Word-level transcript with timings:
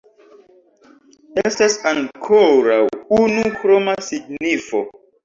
Estas 1.41 1.75
ankoraŭ 1.91 2.79
unu 3.19 3.45
kroma 3.59 3.95
signifo. 4.09 4.83